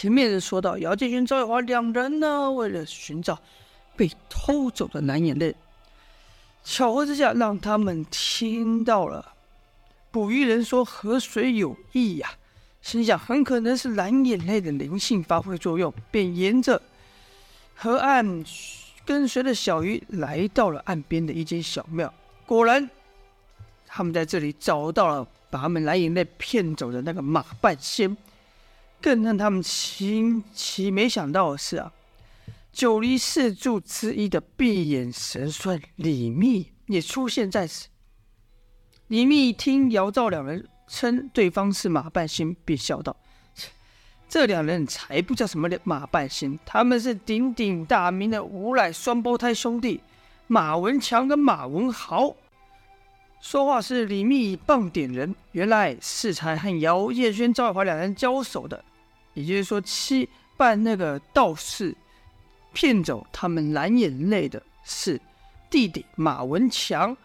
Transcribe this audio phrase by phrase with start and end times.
[0.00, 3.38] 前面的说到，姚建勋、赵玉华两人呢，为了寻找
[3.94, 5.54] 被偷走的蓝眼泪，
[6.64, 9.34] 巧合之下让他们听到了
[10.10, 12.30] 捕鱼人说河水有异呀、
[12.80, 16.80] 心想很可能是蓝眼泪的灵性发挥作用，便沿着
[17.74, 18.42] 河岸
[19.04, 22.10] 跟随着小鱼来到了岸边的一间小庙。
[22.46, 22.88] 果然，
[23.86, 28.16] 他们在这里找到了把他们蓝眼泪骗走的那个马半仙。
[29.00, 31.92] 更让他们惊奇没想到的是啊，
[32.72, 37.88] 九黎四柱之一的闭眼神算李密也出现在此。
[39.08, 43.16] 李密听姚赵两人称对方是马半仙，便笑道
[44.28, 50.00] ：“这两人才不叫什么马半仙，他们是鼎鼎大名的无赖双胞胎兄弟
[50.46, 52.36] 马文强跟马文豪。”
[53.40, 58.84] 说话是李密棒点人，原来是才和姚叶轩、赵月华两人交手的。
[59.40, 61.96] 也就是说，七扮那个道士
[62.72, 63.26] 骗走。
[63.32, 65.20] 他们蓝眼泪的是
[65.68, 67.16] 弟弟马文强。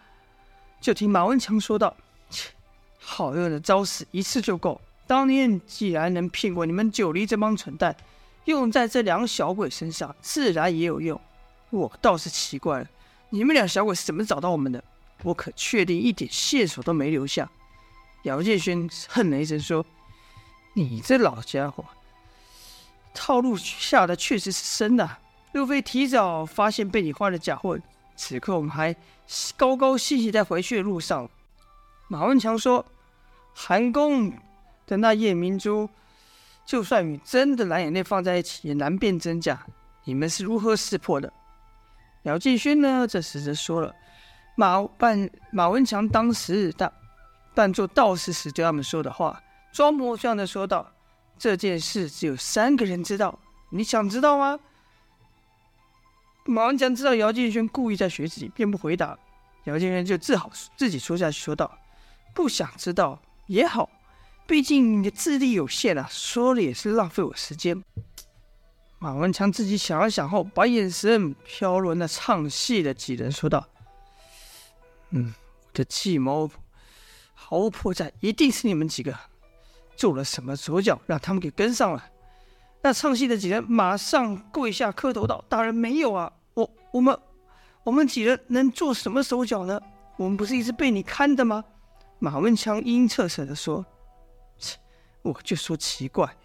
[0.80, 1.96] 就听马文强说道
[2.30, 2.50] ：“切，
[2.98, 4.80] 好用的招式一次就够。
[5.06, 7.96] 当年既然能骗过你们九黎这帮蠢蛋，
[8.44, 11.20] 用在这两个小鬼身上，自然也有用。
[11.70, 12.86] 我倒是奇怪了，
[13.30, 14.82] 你们俩小鬼是怎么找到我们的？
[15.22, 17.50] 我可确定一点线索都没留下。”
[18.24, 19.84] 姚建勋哼了一声说
[20.74, 21.84] ：“你这老家伙！”
[23.16, 25.16] 套路下的确实是深呐、
[25.52, 27.78] 路飞提早发现被你换了假货，
[28.14, 28.94] 此刻我们还
[29.56, 31.28] 高高兴兴在回去的路上。
[32.08, 32.84] 马文强说
[33.54, 34.30] ：“韩宫
[34.86, 35.88] 的那夜明珠，
[36.66, 39.66] 就算与真的蓝眼泪放在一起，也难辨真假。
[40.04, 41.32] 你们是如何识破的？”
[42.24, 43.06] 姚继勋呢？
[43.08, 43.94] 这时则说了
[44.56, 46.92] ：“马扮马文强当时扮
[47.54, 50.86] 扮做道士时对他们说的话，装模作样的说道。”
[51.38, 53.38] 这件事只有三个人知道，
[53.70, 54.58] 你想知道吗？
[56.44, 59.18] 马文强知道姚建轩故意在学自己，便不回答。
[59.64, 61.78] 姚建轩就只好自己说下去，说道
[62.32, 63.90] ：“不想知道也好，
[64.46, 67.82] 毕竟你的智力有限啊，说了也是浪费我时间。”
[69.00, 73.68] 马文强自己想了想后，把眼神飘落那唱戏的几人，说道
[75.10, 75.34] ：“嗯，
[75.66, 76.48] 我的计谋
[77.34, 79.18] 毫无破绽，一定是你们几个。”
[79.96, 82.04] 做了什么手脚，让他们给跟上了？
[82.82, 87.18] 那唱戏的几人马上跪下磕头道：“大人没有啊，我我们
[87.82, 89.80] 我们几人能做什么手脚呢？
[90.16, 91.64] 我们不是一直被你看的吗？”
[92.20, 93.84] 马文强阴恻恻地说
[94.58, 94.76] ：“切，
[95.22, 96.36] 我就说奇怪，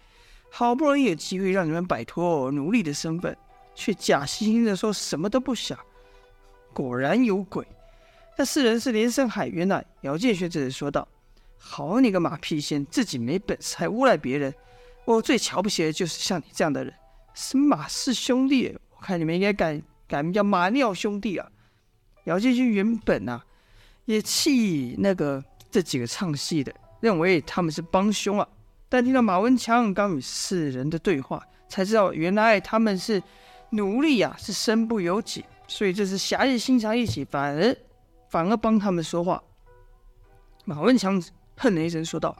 [0.50, 3.36] 好不容易有机会让你们摆脱奴隶的身份，
[3.74, 5.78] 却假惺惺的说什么都不想，
[6.72, 7.64] 果然有鬼。
[8.36, 11.06] 那四人是连生海渊乃。”姚建学者说道。
[11.64, 14.52] 好你个马屁仙，自己没本事还诬赖别人！
[15.04, 16.92] 我最瞧不起的就是像你这样的人。
[17.34, 21.48] 是马氏兄弟，我看你们应该改改名叫马尿兄弟啊！
[22.24, 23.42] 姚建军原本啊
[24.04, 28.46] 也气那个这几个唱戏的，认为他们是帮凶啊。
[28.88, 33.22] 但听到马文强刚与四人的对话，才知道原来他们是
[33.70, 37.74] 奴隶啊，是身不由己，所以这是侠义心肠一起，反而
[38.28, 39.42] 反而帮他们说话。
[40.66, 41.22] 马文强。
[41.56, 42.36] 哼了一声，说道：“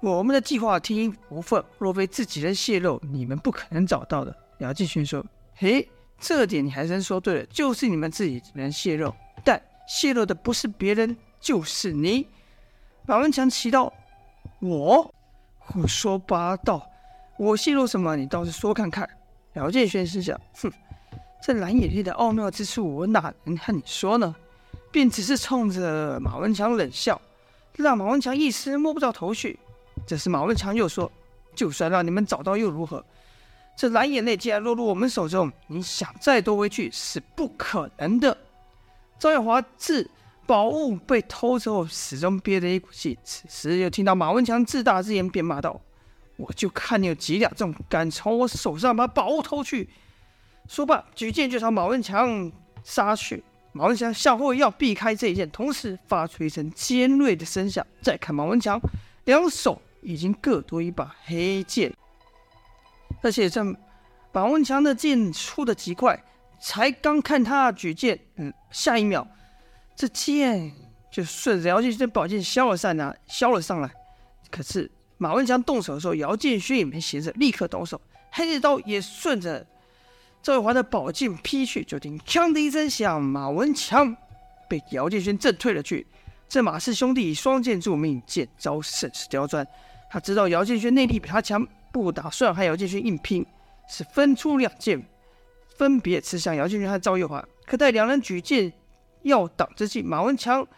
[0.00, 5.24] 我们的计划天衣无缝，若非自己人泄露，你们不可能找到的。”姚继勋说
[5.56, 5.88] ：“嘿，
[6.18, 12.26] 这点你还真说对了，就是你们自己人泄露，但泄露的不是别人，就是你。”
[13.06, 13.92] 马文强奇道
[14.60, 15.14] ：“我
[15.58, 16.90] 胡说八道，
[17.38, 18.16] 我泄露什么？
[18.16, 19.08] 你倒是说看看。”
[19.54, 20.72] 姚继勋心想：“哼，
[21.42, 24.34] 这蓝眼泪的奥妙之处，我哪能和你说呢？”
[24.90, 27.20] 便只是冲着马文强冷笑。
[27.82, 29.58] 让马文强一时摸不着头绪。
[30.06, 31.10] 这时马文强又说
[31.54, 33.04] ：“就算让你们找到又如何？
[33.76, 38.36] 这蓝眼泪既然落入我们手中，你想再夺回去是不可能的。”
[39.18, 40.08] 赵月华自
[40.46, 43.18] 宝物被偷之后，始终憋着一股气。
[43.24, 45.80] 此时又听到马文强自大之言，便骂道
[46.36, 49.88] ：“我就看你有几两重，敢从我手上把宝物偷去！”
[50.68, 52.50] 说罢，举剑就朝马文强
[52.82, 53.42] 杀去。
[53.76, 57.84] 马文强向后要避开这一剑，同时发出一声尖锐的声响。
[58.00, 58.80] 再看马文强，
[59.24, 61.92] 两手已经各多一把黑剑，
[63.20, 63.64] 而且这
[64.32, 66.22] 马文强的剑出的极快，
[66.60, 69.26] 才刚看他举剑，嗯，下一秒
[69.96, 70.72] 这剑
[71.10, 73.90] 就顺着姚建勋的宝剑削了上来，削了上来。
[74.52, 74.88] 可是
[75.18, 78.00] 马文强动手的时候，姚建勋也没闲着，立刻动手，
[78.30, 79.66] 黑刀也顺着。
[80.44, 84.14] 赵月华的宝剑劈去，就听“锵”的一声响，马文强
[84.68, 86.06] 被姚建勋震退了去。
[86.46, 89.66] 这马氏兄弟以双剑助命，剑招甚是刁钻。
[90.10, 93.46] 他知道姚建勋内力比他强，不打算和姚建勋硬拼，
[93.88, 95.02] 是分出两剑，
[95.78, 97.42] 分别刺向姚建勋和赵月华。
[97.64, 98.70] 可待两人举剑
[99.22, 100.68] 要挡之际，马文强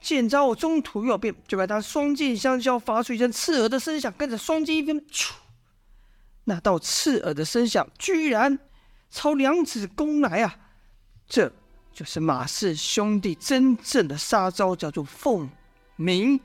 [0.00, 5.04] 剑招中途又变，就看他双剑相交，发出一声刺耳的声响，跟着双剑一分，
[6.44, 8.58] 那道刺耳的声响居然
[9.16, 10.58] 朝两子攻来啊！
[11.26, 11.50] 这
[11.90, 15.48] 就是马氏兄弟真正的杀招，叫做凤
[15.96, 16.38] 鸣。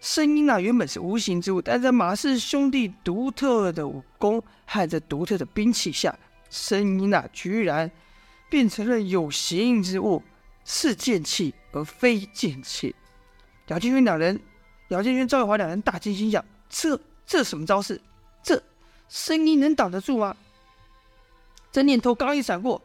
[0.00, 7.90] 声音啊，原本是无形之物，但在马氏兄弟独特的武功和这独特的兵器下，声音啊，居然
[8.48, 10.22] 变成了有形之物，
[10.64, 12.96] 是剑气而非剑气。
[13.66, 14.40] 姚建勋两人，
[14.88, 18.00] 姚建勋、赵玉华两人大惊，心想：这这什么招式？
[18.42, 18.62] 这
[19.06, 20.34] 声音能挡得住吗？
[21.74, 22.80] 这念头刚一闪过，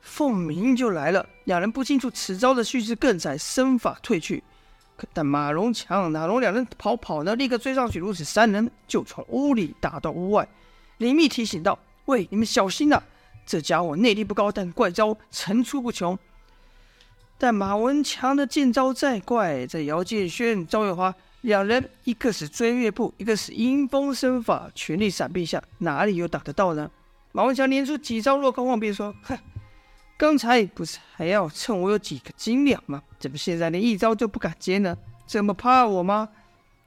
[0.00, 1.28] 凤鸣就来了。
[1.44, 4.42] 两人不清楚此招的蓄势，更才身法退去。
[4.96, 7.98] 可但马荣强、马龙两人跑跑呢，立刻追上去。
[7.98, 10.48] 如此，三人就从屋里打到屋外。
[10.96, 13.02] 李密提醒道：“喂，你们小心呐、
[13.44, 16.18] 这家伙内力不高，但怪招层出不穷。
[17.36, 26.90] 但马文强的剑招再怪，在姚建轩、赵月华两人，一个是追月步，一个是迎风身法，全力闪避下，哪里有打得到呢？”
[27.32, 29.38] 马文强连出几招落空望便说：“哼。”
[30.18, 33.02] 刚才不是还要趁我有几个斤两吗？
[33.18, 34.94] 怎么现在连一招都不敢接呢？
[35.26, 36.28] 这么怕我吗？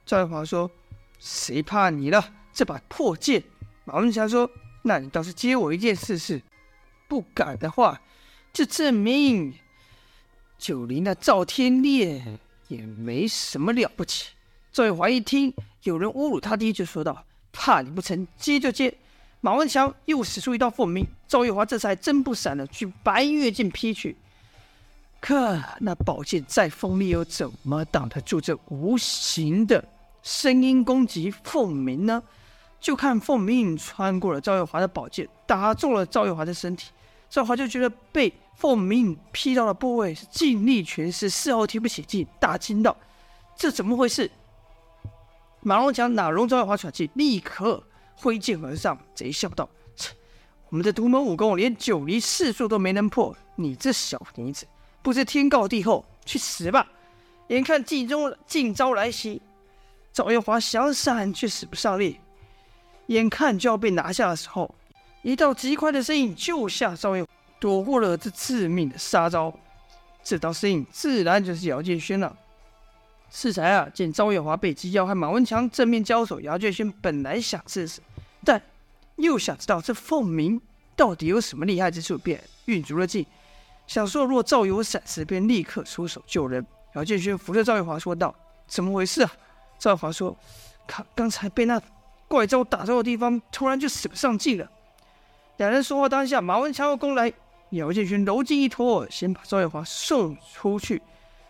[0.06, 0.70] 赵月华说
[1.18, 2.32] ：“谁怕你了？
[2.52, 3.42] 这把破剑。”
[3.84, 4.48] 马文强说
[4.82, 6.40] ：“那你倒是接我一剑试试。
[7.08, 8.00] 不敢的话，
[8.52, 9.52] 就证明
[10.56, 12.38] 就离那赵天烈
[12.68, 14.34] 也没什么了不起。”
[14.70, 15.52] 赵月华一听
[15.82, 18.96] 有人侮辱他爹，就说道：“怕你不成，接就接。”
[19.44, 24.16] 马文强又使出一道凤鸣，赵月华这才真不闪了，去白月剑劈去。
[25.20, 29.84] 可那宝剑再锋利，又怎么挡得住这无形的
[30.22, 32.22] 声音攻击凤鸣呢？
[32.80, 36.90] 就看凤鸣穿过了赵月华的宝剑，打中了赵月华的身体。
[37.28, 42.96] 赵月华就觉得被凤鸣劈到的部位是尽力全失，丝毫提不起劲，大惊道
[43.54, 44.30] ：“这怎么回事？”
[45.60, 47.82] 马文强哪容赵月华喘气，立刻。
[48.16, 50.12] 挥剑而上，贼笑道：“切，
[50.68, 54.66] 我们的独门武功连九离四术都没能破，你这小妮子
[55.02, 56.86] 不知天高地厚，去死吧！”
[57.48, 59.42] 眼看计中劲招来袭，
[60.12, 62.18] 赵月华想闪却使不上力，
[63.08, 64.74] 眼看就要被拿下的时候，
[65.22, 67.26] 一道极快的身影救下赵月，
[67.60, 69.52] 躲过了这致命的杀招。
[70.22, 72.34] 这道身影自然就是姚建轩了。
[73.30, 76.40] 适才啊，见赵月华被击，要和马文强正面交手。
[76.40, 78.00] 姚建勋本来想试试，
[78.44, 78.62] 但
[79.16, 80.60] 又想知道这凤鸣
[80.94, 83.26] 到底有什么厉害之处，便运足了劲，
[83.86, 86.64] 想说若赵有闪失，便立刻出手救人。
[86.94, 88.32] 姚建勋扶着赵月华说道
[88.68, 89.32] ：“怎么回事啊？”
[89.80, 90.36] 赵月华说
[90.86, 91.80] ：“刚刚才被那
[92.28, 94.70] 怪招打中的地方，突然就使不上劲了。”
[95.58, 97.32] 两人说话当下，马文强又攻来，
[97.70, 101.02] 姚建勋柔劲一拖，先把赵月华送出去。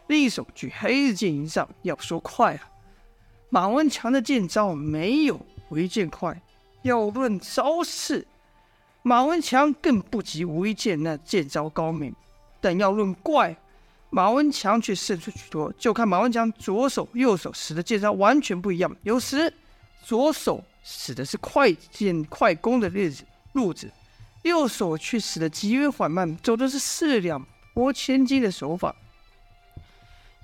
[0.07, 2.61] 另一手举黑日剑迎上，要说快啊，
[3.49, 5.41] 马文强的剑招没有
[5.71, 6.41] 无一剑快。
[6.83, 8.27] 要论招式，
[9.03, 12.15] 马文强更不及无一剑那剑招高明。
[12.61, 13.57] 但要论怪，
[14.11, 15.73] 马文强却胜出许多。
[15.79, 18.95] 就看马文强左手、右手使的剑招完全不一样。
[19.03, 19.53] 有时
[20.03, 23.91] 左手使的是快剑快攻的日子路子，
[24.43, 27.43] 右手却使得极为缓慢，走的是四两
[27.73, 28.95] 拨千斤的手法。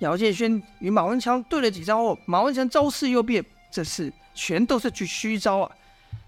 [0.01, 5.71] 姚建轩与马文强对了几招后，马文强招式又变，这次全都是句虚招啊！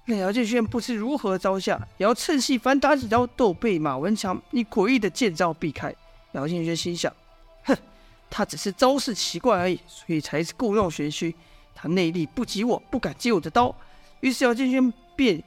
[0.05, 5.91] 那姚建轩不知如何招架，也要趁隙反打几招，都被马文强以诡异的剑招避开。
[6.33, 7.11] 姚建轩心想：
[7.63, 7.75] 哼，
[8.29, 11.33] 他只是招式奇怪而已，所以才是故弄玄虚。
[11.73, 13.75] 他内力不及我，不敢接我的刀。
[14.19, 15.41] 于是姚建轩便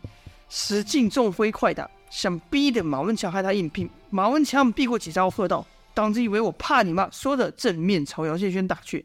[0.49, 3.88] 使劲重挥快打，想逼得马文强和他硬拼。
[4.11, 5.64] 马文强避过几招，喝道。
[5.97, 7.09] 当真以为我怕你吗？
[7.11, 9.03] 说着正面朝姚建轩打去，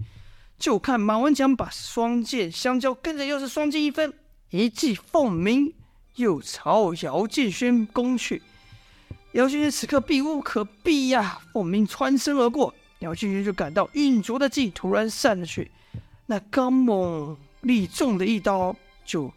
[0.60, 4.13] 就看马文强把双剑相交，跟着又是双剑一分，
[4.50, 5.74] 一记凤鸣
[6.15, 8.41] 又朝姚建轩攻去。
[9.31, 15.71] 姚建轩此刻避无可避呀，凤鸣穿身而过，姚建轩就感到运足的劲突然散了去，
[16.25, 19.31] 那刚猛力重的一刀就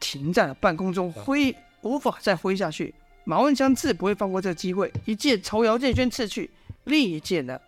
[0.00, 2.92] 停在了半空中，挥无法再挥下去。
[3.22, 6.50] 马文强自不会放过这个机会，一剑朝姚建轩刺去。
[6.84, 7.60] 另一剑呢，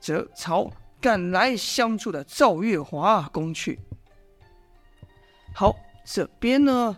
[0.00, 3.78] 则朝赶来相助的赵月华攻去。
[5.54, 6.96] 好，这边呢，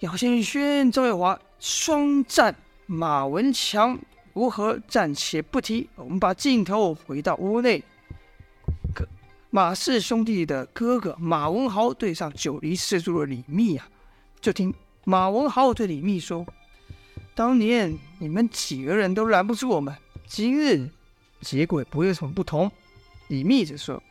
[0.00, 2.54] 姚先轩、赵月华双战，
[2.86, 3.98] 马文强
[4.34, 5.88] 如何暂且不提。
[5.96, 7.82] 我们把镜头回到屋内，
[8.94, 9.06] 可
[9.50, 13.88] 马氏兄弟的哥哥马文豪对上九黎四柱的李密啊，
[14.40, 16.44] 就听马文豪对李密说
[17.34, 19.94] ：“当年你们几个人都拦不住我们，
[20.26, 20.88] 今日
[21.40, 22.70] 结果不会有什么不同。”
[23.28, 24.02] 李密则说：“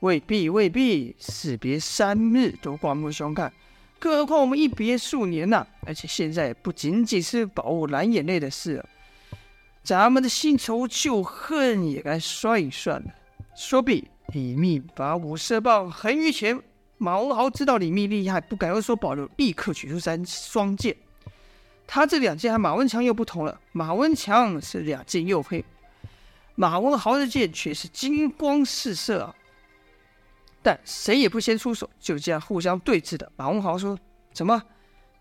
[0.00, 3.52] 未必，未必，士别三日都刮目相看，
[3.98, 8.88] 更何况我们一别数年呐、而且现在不仅仅是保护蓝眼泪的事了，
[9.82, 13.06] 咱们的新仇旧恨也该算一算了。”
[13.56, 16.60] 说毕，李密把五色棒横于前。
[17.00, 20.96] 毛豪知道李密厉害，不敢有所保留，立刻取出三双剑。
[21.90, 25.64] 他这两剑和马文强又不同了，马文强是两剑又黑。
[26.54, 29.34] 马文豪的剑却是金光四射啊！
[30.62, 33.32] 但谁也不先出手，就这样互相对峙的。
[33.36, 33.98] 马文豪说
[34.34, 34.62] ：“怎么，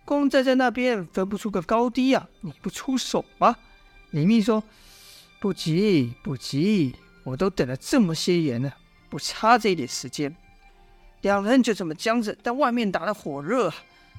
[0.03, 2.27] 光站在那边分不出个高低啊？
[2.41, 3.55] 你不出手吗？”
[4.11, 4.61] 李密说
[5.39, 8.75] ：“不急，不急，我都等了这么些年了，
[9.09, 10.35] 不差这一点时间。”
[11.21, 13.71] 两人就这么僵着，但外面打得火热。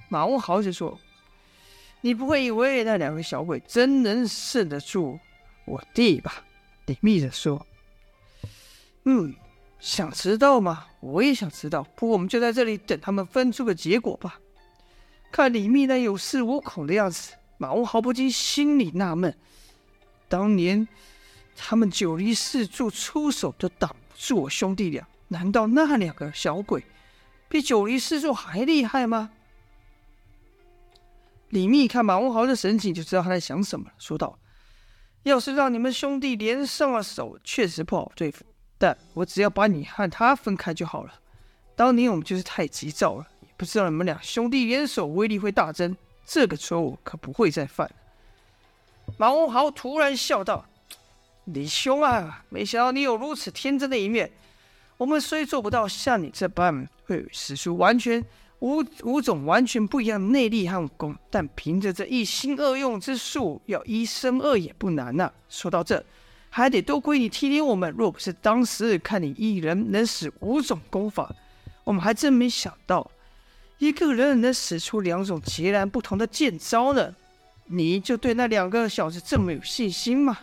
[0.09, 0.99] 马文豪就说
[2.01, 5.19] ：“你不会以为那两个小鬼真能胜得住
[5.65, 6.45] 我弟吧？”
[6.87, 7.67] 李密着说
[9.05, 9.35] ：“嗯，
[9.79, 10.87] 想知道吗？
[11.01, 11.83] 我也想知道。
[11.95, 14.41] 不过我们就在这里等他们分出个结果吧。”
[15.31, 19.37] 看李密那有恃无恐的样子，马文豪不禁心里纳闷：
[20.29, 20.89] 当年
[21.55, 26.83] 他们九黎四柱出手都挡不住我兄弟俩，难道那两个小鬼
[27.51, 29.31] 比九黎四柱还厉害吗？
[31.51, 34.39] 李密看马文豪的神情，就知道他在想什么了，说道。
[35.25, 38.45] 要是让你们兄弟连上了手，确实不好对付。
[38.79, 41.13] 但我只要把你和他分开就好了。
[41.75, 47.91] 当年我们就是太急躁了，也不知道你们俩兄弟联手威力会大增，这个错误可不会再犯。
[49.17, 50.65] 马文豪突然笑道
[51.47, 54.31] ：“李兄啊，没想到你有如此天真的一面。
[54.97, 58.25] 我们虽做不到像你这般会使出完全。”
[58.61, 66.05] 五五种完全不一样的内力和武功，但凭着这一心二用之术，要一生二也不难呐、说到这，
[66.51, 67.95] 还得多亏你提点我们。
[67.97, 71.33] 若不是当时看你一人能使五种功法，
[71.85, 73.09] 我们还真没想到
[73.79, 77.15] 一个人能使出两种截然不同的剑招呢。
[77.67, 80.39] 你就对那两个小子这么有信心吗？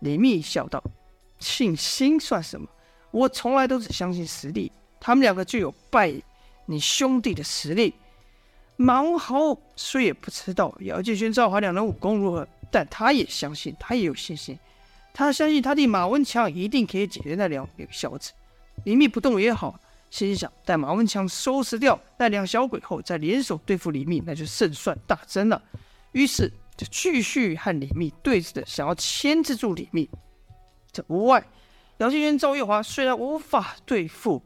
[0.00, 0.82] 李密笑道
[1.40, 2.68] ：“信心算什么？
[3.10, 4.70] 我从来都只相信实力。
[5.00, 6.14] 他们两个就有败。”
[6.66, 7.94] 你兄弟的实力，
[8.76, 14.58] 马文豪虽也不知道姚建轩、赵华两人武功如何，但他也相信，他也有信心。
[15.12, 18.32] 他相信他弟马文强一定可以解决那两个小子。
[18.84, 19.78] 李密不动也好，
[20.10, 25.60] 心想待马文强收拾掉那两小鬼后，再联手对付李密，那就胜算大增了。
[26.12, 30.08] 于是就继续和李密对峙的，想要牵制住李密。
[30.90, 31.44] 这屋外，
[31.98, 34.42] 姚建轩、赵月华虽然无法对付。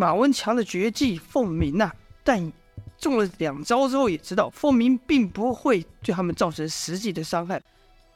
[0.00, 1.92] 马文强的绝技凤鸣呐，
[2.24, 2.50] 但
[2.98, 7.60] 中了两招之后，也知道凤鸣并不会对他们造成实际的伤害。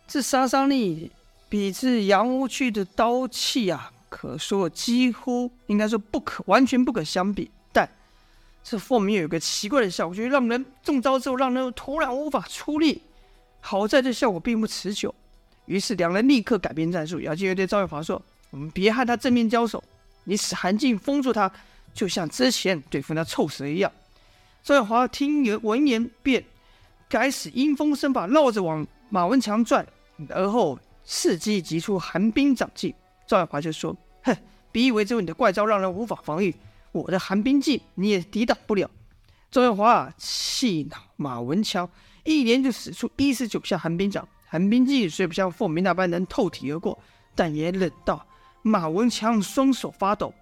[0.07, 1.13] 这杀伤力
[1.47, 7.51] 比这杨无趣的刀气啊，可说几乎应该说不可完全不可相比。
[7.71, 7.87] 但
[8.63, 13.03] 这凤鸣有个奇怪的效果，就是让人中招之后，让人突然无法出力。
[13.61, 15.15] 好在这效果并不持久，
[15.67, 17.21] 于是两人立刻改变战术。
[17.21, 19.85] 姚建元对赵月华说：“我们别和他正面交手。”
[20.27, 21.53] 你使寒劲封住他，
[21.95, 23.91] 就像之前对付那臭蛇一样。
[24.63, 26.45] 赵月华听闻言，便
[27.09, 29.87] 开始阴风声把，绕着往马文强转，
[30.29, 32.93] 而后伺机击出寒冰掌劲。
[33.27, 34.37] 赵月华就说：“哼，
[34.73, 36.55] 别以为只有你的怪招让人无法防御，
[36.93, 38.91] 我的寒冰劲你也抵挡不了。”
[39.51, 41.89] 赵月华气恼马文强，
[42.25, 44.27] 一连就使出一十九下寒冰掌。
[44.47, 46.99] 寒冰劲虽不像凤鸣那般能透体而过，
[47.35, 48.27] 但也冷到。
[48.63, 50.33] 马文强双手发抖，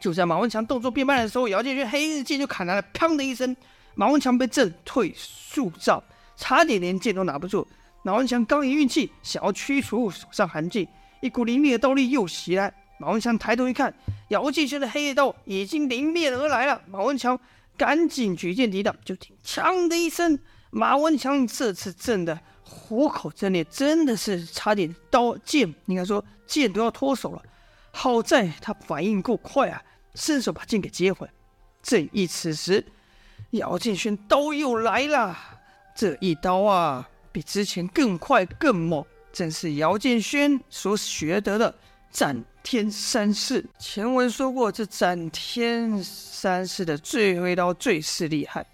[0.00, 3.54] 就在马文强动作变慢的时候，姚建军黑日剑就砍来了，砰的一声，
[3.94, 6.02] 马文强被震退数丈，
[6.36, 7.66] 差点连剑都拿不住。
[8.02, 10.88] 马文强刚一运气，想要驱除手上寒劲，
[11.20, 12.72] 一股凌厉的刀力又袭来。
[12.98, 13.94] 马文强抬头一看，
[14.28, 16.80] 姚建军的黑夜刀已经迎面而来了。
[16.86, 17.38] 马文强
[17.76, 20.38] 赶紧举剑抵挡，就听“锵”的一声，
[20.70, 26.24] 马文强这次震的虎口震裂，真的是差点刀剑，应该说。
[26.50, 27.40] 剑都要脱手了，
[27.92, 29.80] 好在他反应够快啊，
[30.14, 31.32] 伸手把剑给接回来。
[31.82, 32.84] 正义此时，
[33.52, 35.36] 姚建轩刀又来了，
[35.94, 41.74] 这一刀啊，比之前更快更猛，正是姚建轩所学得的
[42.10, 43.64] 斩天三式。
[43.78, 48.66] 前文说过，这斩天三式的最后一刀最是厉害，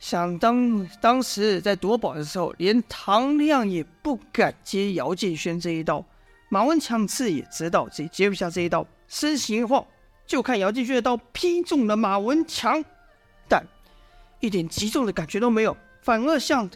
[0.00, 6.04] 想当当时在夺宝的时候，连唐亮也不敢接姚建轩这一刀。
[6.48, 9.84] 马文强自也知道自己接不下这一刀，身形一晃，
[10.26, 12.84] 就看姚建勋的刀劈中了马文强，
[13.48, 13.64] 但
[14.40, 16.68] 一点击中的感觉都没有，反而像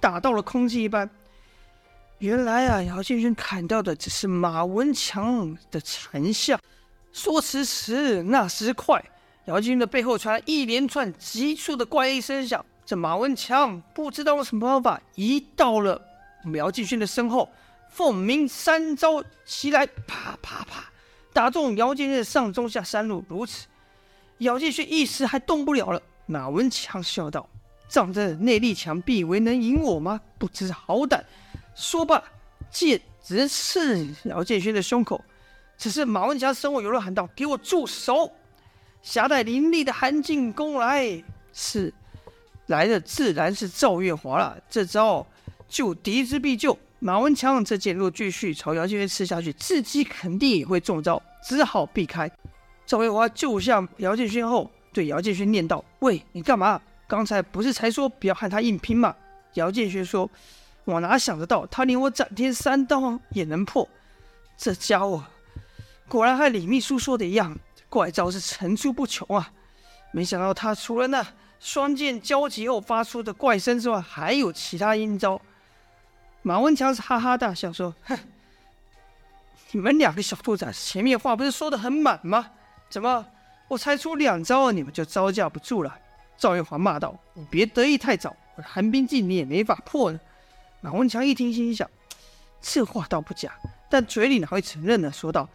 [0.00, 1.08] 打到了空气一般。
[2.18, 6.58] 原来啊，姚建勋砍掉的只是马文强的残像。
[7.12, 9.04] 说时迟，那时快，
[9.46, 12.64] 姚建勋的背后传来一连串急促的怪异声响。
[12.84, 16.00] 这马文强不知道用什么方法移到了
[16.54, 17.48] 姚建勋的身后，
[17.90, 20.90] 凤鸣三招袭来，啪啪啪，
[21.32, 23.24] 打中姚建勋上中下三路。
[23.28, 23.66] 如此，
[24.38, 26.02] 姚建勋一时还动不了了。
[26.26, 27.48] 马文强笑道
[27.88, 30.20] ：“仗着内力强，必以为能赢我吗？
[30.38, 31.22] 不知好歹！”
[31.74, 32.22] 说罢，
[32.70, 35.24] 剑直刺姚建勋的胸口。
[35.76, 38.32] 此时马文强身后有人喊道：“给我住手！”
[39.00, 41.94] 挟带凌厉的韩进攻来，是
[42.66, 44.58] 来的自然是赵月华了。
[44.68, 45.24] 这招
[45.68, 52.30] 救敌之必救，马文强这剑若继续朝姚建勋刺下去，自己肯定也会中招，只好避开。
[52.86, 56.80] 赵月华救下姚建勋后，对姚建勋念道：“喂，你干嘛？
[57.06, 59.14] 刚才不是才说不要和他硬拼吗？”
[59.54, 60.30] 姚建勋说。
[60.84, 63.86] 我哪想得到，他连我斩天三刀也能破，
[64.56, 65.22] 这家伙
[66.08, 67.58] 果然和李秘书说的一样，
[67.90, 69.52] 怪招是层出不穷啊！
[70.12, 71.26] 没想到他除了那
[71.60, 75.38] 双剑交集后发出的怪声之外，还有其他阴招。
[76.42, 78.18] 马文强是哈哈大笑说：“哼，
[79.72, 82.50] 你们两个小兔崽子，前面话不是说的很满吗？
[82.88, 83.26] 怎么
[83.66, 85.98] 我才出两招，你们就招架不住了？”
[86.38, 90.20] 赵月华骂道：“你别得意太早，我的寒冰镜你也没法破呢。”
[90.80, 91.90] 马文强一听，心想
[92.62, 93.52] ：“这话倒不假，
[93.90, 95.48] 但嘴里哪会承认呢？”说道：“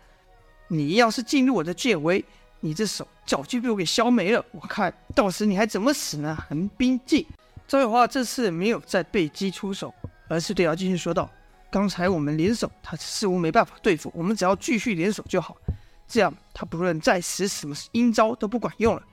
[0.67, 2.23] 你要是进入我的剑围，
[2.59, 4.45] 你这手早就被我给削没了。
[4.51, 7.25] 我看到时你还怎么死呢？”寒冰镜，
[7.65, 9.95] 赵月华这次没有再背击出手，
[10.33, 11.29] 而是对姚建勋说道
[11.71, 15.55] ：“刚才我们联手，他似乎没办法对付，我们只要继续联手就好。
[16.07, 19.03] 这样他不论再使什么阴招都不管用了。”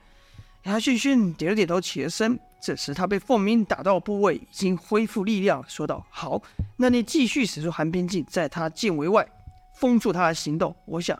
[0.63, 2.39] 姚建勋点了点头，起了身。
[2.61, 6.39] 这时，他被凤鸣打到的部位已经恢复力量，说道：“好，
[6.77, 9.27] 那你继续使出寒冰镜，在他剑围外
[9.73, 10.75] 封住他的行动。
[10.85, 11.19] 我想，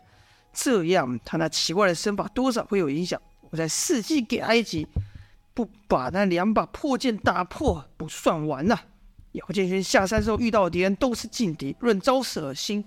[0.54, 3.20] 这样他那奇怪的身法多少会有影响。
[3.50, 4.88] 我再伺机给埃及，
[5.56, 8.80] 不把那两把破剑打破，不算完呐。”
[9.34, 12.84] 姚建勋下山之后遇到的敌人都是劲敌，论招式恶心，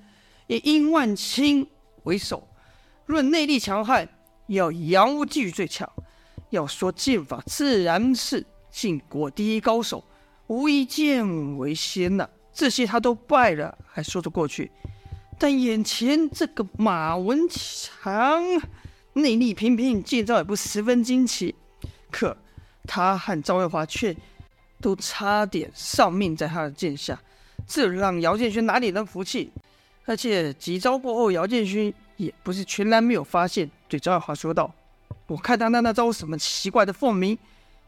[0.46, 1.66] 以殷万清
[2.02, 2.46] 为首；
[3.06, 4.08] 论内力强悍，
[4.48, 5.90] 要以杨无忌最强。
[6.50, 10.04] 要说剑法，自然是晋国第一高手，
[10.46, 14.70] 无一剑为先呐、这些他都败了，还说得过去。
[15.38, 18.42] 但眼前这个马文强，
[19.14, 21.54] 内力平平，剑招也不十分惊奇。
[22.10, 22.36] 可
[22.84, 24.14] 他和赵月华却
[24.80, 27.18] 都差点丧命在他的剑下，
[27.66, 29.50] 这让姚建勋哪里能服气？
[30.04, 34.72] 而且几招过后，姚建勋也不是全然没有发现，对张耀华说道。
[35.26, 37.38] 我看他那那招什么奇怪的凤鸣，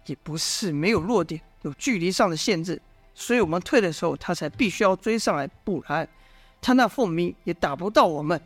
[0.06, 2.80] 也不是没有弱点，有距离上的限制，
[3.14, 6.08] 所以我们退的时候，他才必须要追上来，不然
[6.62, 8.40] 他那凤鸣也打不到我们。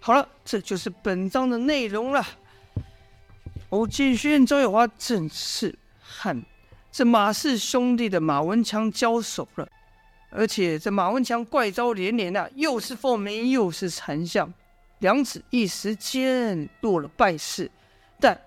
[0.00, 2.26] 好了，这就是本章的内容了。
[3.68, 6.42] 我建勋、赵月华正式和
[6.92, 9.68] 这马氏兄弟的马文强交手了，
[10.30, 14.52] 而且这马文强怪招连连啊，又是凤鸣，又是残像，
[14.98, 17.70] 两子一时间落了败势。
[18.18, 18.38] 但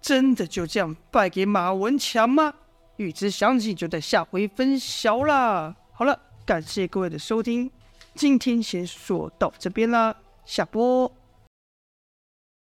[0.00, 2.52] 真的就这样败给马文强吗？
[2.96, 5.74] 欲知详情，就在下回分晓啦。
[5.92, 7.70] 好了，感谢各位的收听，
[8.14, 10.14] 今天先说到这边啦，
[10.44, 11.10] 下播。